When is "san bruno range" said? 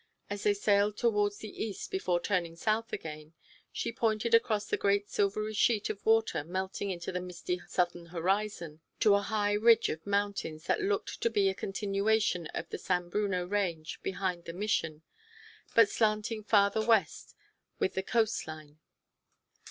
12.79-14.01